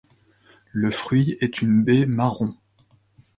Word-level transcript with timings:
Le 0.71 0.89
fruit 0.89 1.37
est 1.41 1.61
une 1.61 1.83
baie 1.83 2.07
marron. 2.07 2.57